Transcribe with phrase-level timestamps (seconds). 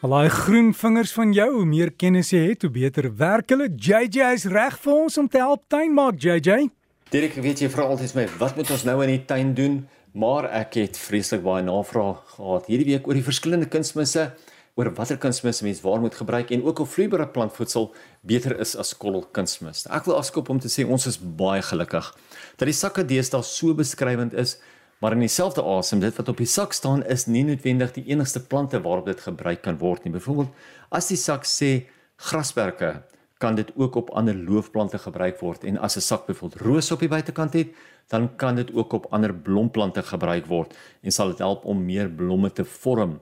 [0.00, 3.66] Al daai groen vingers van jou, hoe meer kennis jy het, hoe beter werk hulle.
[3.68, 6.70] JJ is reg vir ons om te help tuin maak, JJ.
[7.12, 9.76] Dirk, weet jy vra altyd my, wat moet ons nou in die tuin doen?
[10.16, 14.30] Maar ek het vreeslik baie navrae gehad hierdie week oor die verskillende kunsmisse,
[14.80, 17.90] oor watter kunsmisse mens waar moet gebruik en ook of vloeibare plantvoedsel
[18.24, 19.84] beter is as koolkunsmis.
[19.92, 22.08] Ek wil afskop om te sê ons is baie gelukkig
[22.56, 24.56] dat die sakke deesdae so beskrywend is
[25.00, 28.42] Maar in dieselfde asem, dit wat op die sak staan is nie noodwendig die enigste
[28.44, 30.12] plante waarop dit gebruik kan word nie.
[30.12, 30.52] Byvoorbeeld,
[30.92, 31.70] as die sak sê
[32.20, 32.98] grasperke,
[33.40, 37.00] kan dit ook op ander loofplante gebruik word en as 'n sak byvoorbeeld rose op
[37.00, 37.68] die buitekant het,
[38.08, 42.10] dan kan dit ook op ander blomplante gebruik word en sal dit help om meer
[42.10, 43.20] blomme te vorm.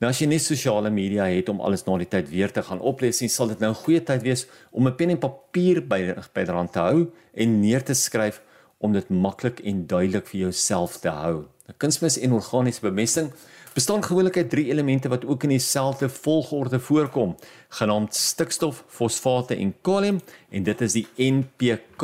[0.00, 2.80] Nou as jy nie sosiale media het om alles na die tyd weer te gaan
[2.80, 6.14] oplees nie, sal dit nou 'n goeie tyd wees om 'n pen en papier by
[6.32, 8.40] byderhand te hou en neer te skryf
[8.80, 11.44] om dit maklik en duidelik vir jouself te hou.
[11.68, 13.32] 'n Kunsmis en organiese bemesting
[13.74, 17.36] bestaan gewoonlik uit drie elemente wat ook in dieselfde volgorde voorkom,
[17.68, 22.02] genaamd stikstof, fosfate en kalium en dit is die NPK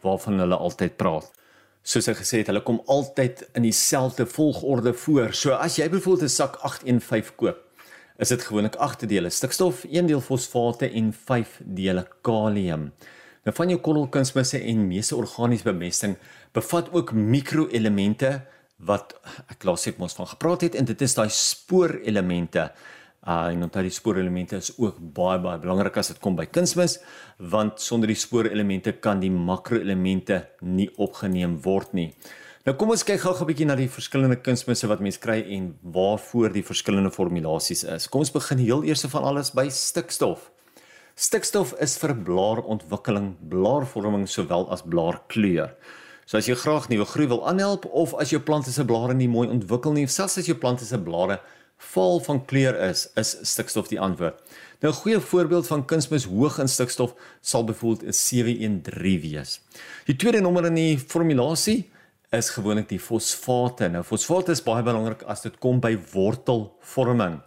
[0.00, 1.30] waarvan hulle altyd praat.
[1.82, 5.32] Soos ek gesê het, hulle kom altyd in dieselfde volgorde voor.
[5.34, 7.58] So as jy byvoorbeeld 'n sak 815 koop,
[8.18, 12.92] is dit gewoonlik 8 dele stikstof, 1 deel fosfate en 5 dele kalium.
[13.42, 16.14] Nou van jou korrelkunsmisse en meeste organiese bemesting
[16.54, 18.36] bevat ook mikroelemente
[18.86, 19.16] wat
[19.50, 22.68] ek laas ek mos van gepraat het en dit is daai spoorelemente.
[23.22, 27.00] Uh en onthou die spoorelemente is ook baie baie belangrik as dit kom by kunsmis
[27.38, 32.08] want sonder die spoorelemente kan die makroelemente nie opgeneem word nie.
[32.62, 35.74] Nou kom ons kyk gou-gou 'n bietjie na die verskillende kunsmisse wat mense kry en
[35.82, 38.06] waarvoor die verskillende formulasies is.
[38.06, 40.51] Kom ons begin heel eers van alles by stikstof.
[41.14, 45.74] Stikstof is vir blaarontwikkeling, blaarvorming sowel as blaarkleur.
[46.24, 49.28] So as jy graag nuwe groei wil aanhelp of as jou plante se blare nie
[49.28, 51.36] mooi ontwikkel nie, selfs as jou plante se blare
[51.92, 54.38] vaal van kleur is, is stikstof die antwoord.
[54.80, 59.60] Nou 'n goeie voorbeeld van kunsmis hoog in stikstof sal byvoorbeeld 'n 713 wees.
[60.06, 61.90] Die tweede nommer in die formulasie
[62.30, 63.88] is gewoonlik die fosfate.
[63.88, 67.42] Nou fosfate is baie belangrik as dit kom by wortelvorming.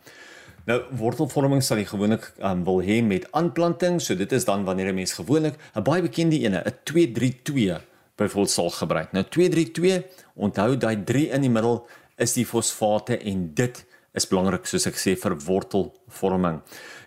[0.65, 4.89] Nou wortelvorming sal jy gewoonlik um, wil hê met aanplanting, so dit is dan wanneer
[4.89, 7.81] 'n mens gewoonlik 'n baie bekende ene, 'n 232
[8.17, 9.11] byvoorbeeld sal gebruik.
[9.11, 10.03] Nou 232,
[10.33, 11.87] onthou daai 3 in die middel
[12.17, 16.61] is die fosfate en dit is belangrik soos ek sê vir wortelvorming.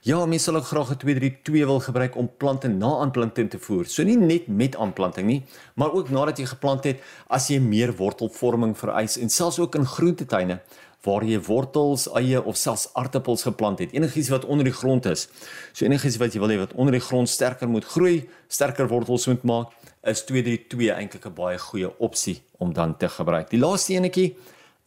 [0.07, 3.85] Ja, mense sal ook graag 'n 232 wil gebruik om plante na aanplanting te voer.
[3.87, 5.43] So nie net met aanplanting nie,
[5.75, 9.87] maar ook nadat jy geplant het as jy meer wortelvorming vereis en selfs ook in
[9.87, 10.61] groentetuine
[11.03, 13.93] waar jy wortels, eie of selfs aartappels geplant het.
[13.93, 15.29] Enigiets wat onder die grond is.
[15.73, 19.27] So enigiets wat jy wil hê wat onder die grond sterker moet groei, sterker wortels
[19.27, 23.51] moet maak, is 232 eintlik 'n baie goeie opsie om dan te gebruik.
[23.51, 24.37] Die laaste enetjie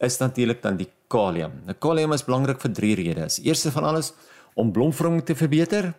[0.02, 1.60] is natuurlik dan die kalium.
[1.66, 3.38] Nou kalium is belangrik vir drie redes.
[3.42, 4.12] Eerste van alles
[4.58, 5.92] om blomvorming te verbeter,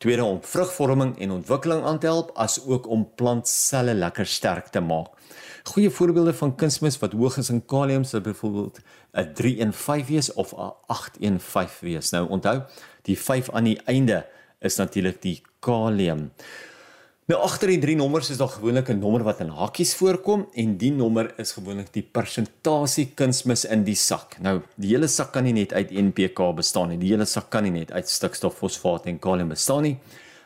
[0.00, 4.80] tweede om vrugvorming en ontwikkeling aan te help, as ook om plantselle lekker sterk te
[4.80, 5.12] maak.
[5.70, 8.80] Goeie voorbeelde van kunsmis wat hoog is in kalium sou byvoorbeeld
[9.12, 12.10] 'n 315 wees of 'n 815 wees.
[12.10, 12.62] Nou onthou,
[13.02, 14.26] die 5 aan die einde
[14.60, 16.32] is natuurlik die kalium.
[17.30, 20.76] Nou agter die drie nommers is daar gewoonlik 'n nommer wat in hakkies voorkom en
[20.76, 24.36] die nommer is gewoonlik die persentasie kunsmis in die sak.
[24.40, 26.98] Nou, die hele sak kan nie net uit NPK bestaan nie.
[26.98, 29.98] Die hele sak kan nie net uit stikstof, fosfaat en kalium bestaan nie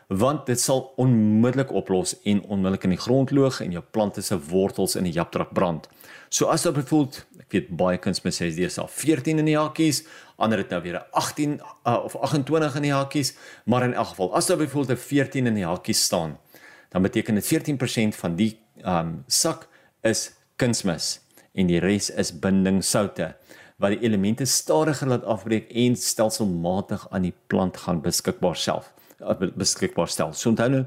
[0.07, 4.37] want dit sal onmiddellik oplos en onmiddellik in die grond loog en jou plante se
[4.49, 5.89] wortels in die japtrap brand.
[6.29, 7.07] So as jy bevoel,
[7.39, 10.03] ek weet baie kunsmis sê dis al 14 in die hakkies,
[10.37, 11.57] ander het nou weer 18
[11.87, 13.33] uh, of 28 in die hakkies,
[13.65, 16.37] maar in elk geval as jy bevoel 'n 14 in die hakkies staan,
[16.95, 18.53] dan beteken dit 14% van die
[18.87, 19.65] um sak
[20.07, 21.17] is kunsmis
[21.51, 23.33] en die res is bindingsoute
[23.83, 28.93] wat die elemente stadiger laat afbreek en stelselmatig aan die plant gaan beskikbaar self
[29.59, 30.31] beskikbaar stel.
[30.35, 30.83] So onthou nou,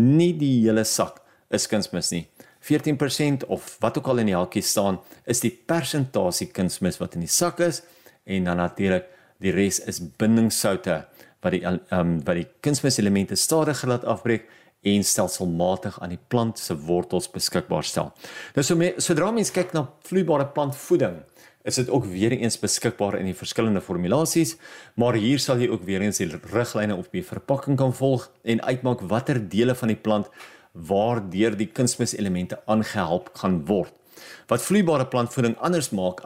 [0.00, 1.20] nie die hele sak
[1.52, 2.24] is kunsmis nie.
[2.64, 7.24] 14% of wat ook al in die hakkie staan, is die persentasie kunsmis wat in
[7.24, 7.82] die sak is
[8.24, 9.12] en dan natuurlik
[9.44, 11.02] die res is bindingssoute
[11.40, 14.48] wat die um, wat die kunsmiselemente stadig laat afbreek
[14.82, 18.12] en stelselmatig aan die plant se wortels beskikbaar stel.
[18.56, 21.20] Nou so me, sodra mens kyk na vloeibare plantvoeding,
[21.68, 24.54] is dit ook weer eens beskikbaar in die verskillende formulasies,
[24.96, 28.62] maar hier sal jy ook weer eens die riglyne op die verpakking kan volg en
[28.64, 30.30] uitmaak watter dele van die plant
[30.72, 33.92] waardeur die kunsmiselemente aangehelp gaan word.
[34.48, 36.22] Wat vloeibare plantvoeding anders maak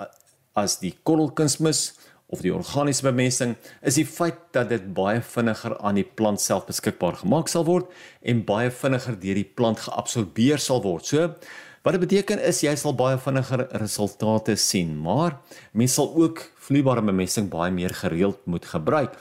[0.54, 1.94] as die korrelkunsmis
[2.34, 6.66] of die organiese bemesting is die feit dat dit baie vinniger aan die plant self
[6.66, 7.92] beskikbaar gemaak sal word
[8.22, 11.06] en baie vinniger deur die plant geabsorbeer sal word.
[11.06, 11.30] So
[11.84, 15.34] Wat dit beteken is jy sal baie vinniger resultate sien, maar
[15.76, 19.18] mens sal ook vloeibare bemesting baie meer gereeld moet gebruik.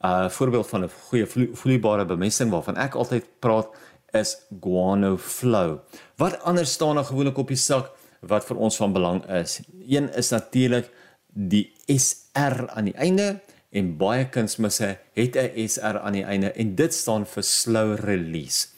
[0.00, 3.68] 'n uh, voorbeeld van 'n goeie vloeibare bemesting waarvan ek altyd praat
[4.12, 5.78] is guano flow.
[6.16, 9.60] Wat anders staan daar gewoonlik op die sak wat vir ons van belang is?
[9.88, 10.90] Een is natuurlik
[11.32, 13.40] die SR aan die einde
[13.70, 18.68] en baie kunsmisse het 'n SR aan die einde en dit staan vir slow release.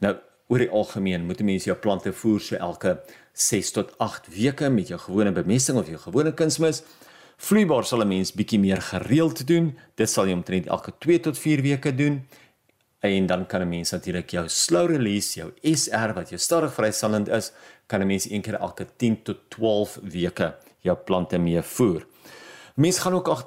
[0.00, 0.16] Nou
[0.48, 3.00] oor die algemeen moet 'n mens jou plante voer so elke
[3.32, 6.82] 6 tot 8 weke met jou gewone bemesting of jou gewone kunsmis.
[7.36, 9.78] Vloeibaar sal 'n mens bietjie meer gereeld doen.
[9.94, 12.26] Dit sal jy omtrent elke 2 tot 4 weke doen.
[13.00, 17.28] En dan kan 'n mens natuurlik jou slow release, jou SR wat jou stadig vrysallend
[17.28, 17.52] is,
[17.86, 20.54] kan 'n mens een keer elke 10 tot 12 weke
[20.88, 22.06] jou plante mee voer.
[22.78, 23.46] Mense gaan ook ag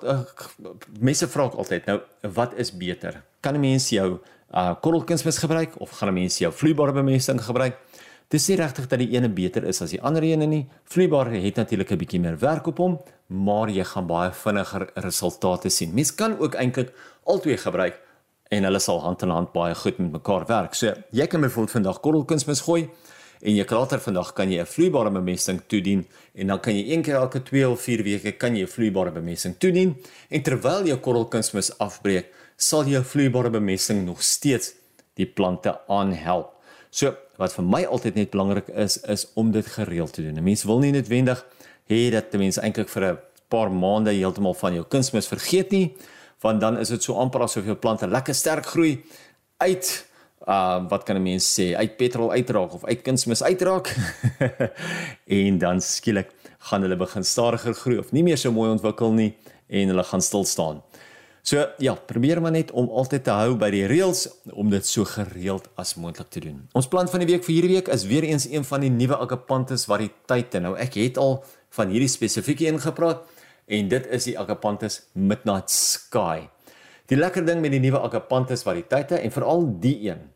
[0.99, 1.99] mense vra ook altyd nou
[2.35, 3.21] wat is beter?
[3.39, 4.19] Kan 'n mens jou
[4.51, 7.77] uh korrelkunsmis gebruik of gaan 'n mens jou vloeibare bemesting gebruik?
[8.31, 10.67] Dis nie regtig dat die ene beter is as die ander ene nie.
[10.83, 15.69] Vloeibare het natuurlik 'n bietjie meer werk op hom, maar jy gaan baie vinniger resultate
[15.69, 15.93] sien.
[15.93, 16.93] Mens kan ook eintlik
[17.23, 17.99] albei gebruik
[18.49, 20.73] en hulle sal hand in hand baie goed met mekaar werk.
[20.73, 22.89] So, jy kan byvoorbeeld vandag korrelkunsmis gooi
[23.41, 27.01] en jy later vandag kan jy 'n vloeibare bemesting toedien en dan kan jy een
[27.01, 29.95] keer elke 2 of 4 weke kan jy 'n vloeibare bemesting toedien
[30.29, 32.25] en terwyl jy korrelkunsmis afbreek,
[32.57, 34.73] sal jou vloeibare bemesting nog steeds
[35.15, 36.53] die plante aanhelp.
[36.89, 40.43] So, wat vir my altyd net belangrik is, is om dit gereeld te doen.
[40.43, 41.45] Mense wil nie noodwendig
[41.89, 43.17] hê dat mense eintlik vir 'n
[43.49, 45.95] paar maande heeltemal van jou kunsmis vergeet nie,
[46.41, 49.03] want dan is dit so amper asof jou plante lekker sterk groei
[49.57, 50.05] uit
[50.47, 53.95] uh wat kan 'n mens sê uit petrol uitraak of uit kunsmis uitraak
[55.41, 56.29] en dan skielik
[56.69, 59.33] gaan hulle begin stadiger groei of nie meer so mooi ontwikkel nie
[59.67, 60.81] en hulle gaan stil staan.
[61.41, 65.05] So ja, probeer maar net om altyd te hou by die reëls om dit so
[65.09, 66.59] gereeld as moontlik te doen.
[66.77, 69.17] Ons plan van die week vir hierdie week is weer eens een van die nuwe
[69.17, 70.61] Agapanthus variëteite.
[70.61, 71.39] Nou ek het al
[71.77, 73.25] van hierdie spesifieke een gepraat
[73.65, 76.45] en dit is die Agapanthus Midnight Sky.
[77.11, 80.29] Die lekker ding met die nuwe Agapanthus variëteite en veral die een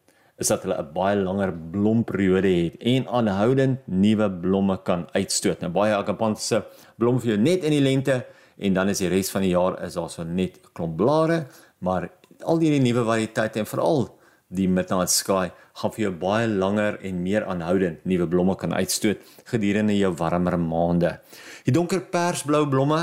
[0.43, 5.61] is dat hulle 'n baie langer blomperiode het en aanhoudend nuwe blomme kan uitstoot.
[5.61, 6.65] Nou baie Agapanthusse
[6.97, 8.25] blom vir jou net in die lente
[8.57, 11.47] en dan is die res van die jaar is daar so net klomp blare,
[11.79, 12.09] maar
[12.43, 14.19] al die nuwe variëteite en veral
[14.55, 15.49] die Midnight Sky
[15.81, 19.21] gaan vir jou baie langer en meer aanhoudend nuwe blomme kan uitstoot
[19.51, 21.17] gedurende jou warmer maande.
[21.65, 23.01] Die donker persblou blomme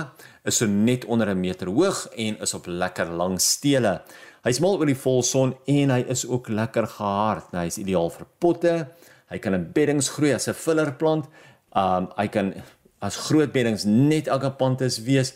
[0.48, 4.00] is so net onder 'n meter hoog en is op lekker lang stele.
[4.42, 7.52] Hy's mal oor die volson en hy is ook lekker gehard.
[7.52, 8.88] Nou, hy's ideaal vir potte.
[9.30, 11.28] Hy kan in beddings groei as 'n filler plant.
[11.76, 12.54] Um hy kan
[13.00, 15.34] as groot beddings net agapanthus wees.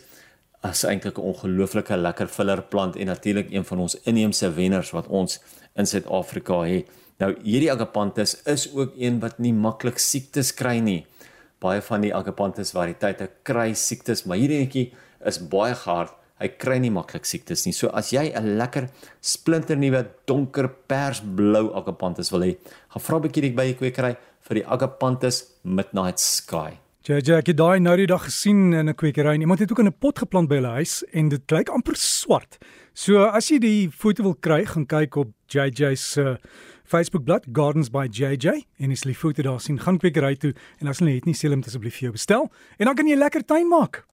[0.61, 5.07] As eintlik 'n ongelooflike lekker filler plant en natuurlik een van ons inheemse wenners wat
[5.07, 5.39] ons
[5.75, 6.89] in Suid-Afrika het.
[7.19, 11.05] Nou hierdie agapanthus is ook een wat nie maklik siektes kry nie
[11.63, 14.87] baie van die agapanthus variëteite kry siektes, maar hierdie netjie
[15.25, 16.13] is baie gehard.
[16.37, 17.73] Hy kry nie maklik siektes nie.
[17.73, 18.89] So as jy 'n lekker
[19.21, 22.57] splinternuwe donker persblou agapanthus wil hê,
[22.89, 26.86] gaan vra 'n bietjie by die kwekery vir die agapanthus Midnight Sky.
[27.07, 29.39] Ja, ja, ek het daai nou die dag gesien in 'n kwekery.
[29.39, 32.57] Iemand het ook in 'n pot geplant by hulle huis en dit lyk amper swart.
[32.93, 36.35] So as jy die foto wil kry, gaan kyk op JJ se uh,
[36.83, 40.87] Facebookblad Gardens by JJ en as jy die foto daar sien, gaan kwekery toe en
[40.87, 43.67] as hulle het nie moet asseblief vir jou bestel en dan kan jy lekker tuin
[43.67, 44.03] maak.